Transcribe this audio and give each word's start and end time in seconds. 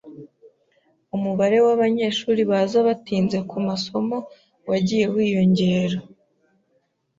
Umubare 1.15 1.57
wabanyeshuri 1.65 2.41
baza 2.51 2.77
batinze 2.87 3.37
kumasomo 3.49 4.17
wagiye 4.69 5.05
wiyongera. 5.13 5.97